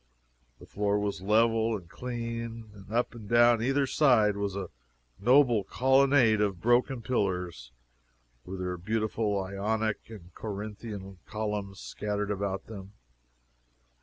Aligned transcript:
The 0.57 0.65
floor 0.65 0.97
was 0.97 1.21
level 1.21 1.77
and 1.77 1.87
clean, 1.87 2.71
and 2.73 2.91
up 2.91 3.13
and 3.13 3.29
down 3.29 3.61
either 3.61 3.85
side 3.85 4.35
was 4.35 4.55
a 4.55 4.71
noble 5.19 5.63
colonnade 5.63 6.41
of 6.41 6.59
broken 6.59 7.03
pillars, 7.03 7.71
with 8.43 8.61
their 8.61 8.77
beautiful 8.77 9.39
Ionic 9.39 10.09
and 10.09 10.33
Corinthian 10.33 11.19
columns 11.27 11.81
scattered 11.81 12.31
about 12.31 12.65
them. 12.65 12.93